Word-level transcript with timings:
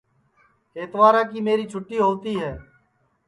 اتوارا 0.79 1.21
کی 1.29 1.39
میری 1.45 1.65
چھوٹی 1.71 1.97
ہؤتی 2.03 2.33
ہے 2.41 2.53